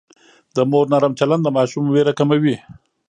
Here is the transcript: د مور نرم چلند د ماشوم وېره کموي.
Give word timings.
د 0.55 0.57
مور 0.71 0.85
نرم 0.91 1.13
چلند 1.19 1.41
د 1.43 1.49
ماشوم 1.57 1.85
وېره 1.87 2.13
کموي. 2.19 2.55